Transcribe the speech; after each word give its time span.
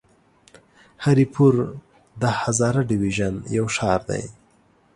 هري 1.03 1.25
پور 1.33 1.55
د 2.21 2.23
هزاره 2.41 2.81
ډويژن 2.89 3.35
يو 3.57 3.65
ښار 3.75 3.99
دی. 4.09 4.23